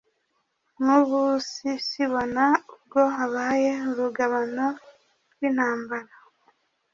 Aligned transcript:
Mwubusisibona 0.79 2.45
ubwo 2.73 3.01
abaye 3.25 3.71
urugabano 3.89 4.67
rw'intambara 5.31 6.13